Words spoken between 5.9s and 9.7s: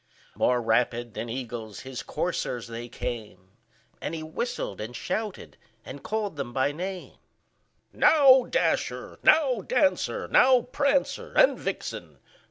called them by name; "Now, Dasher! now,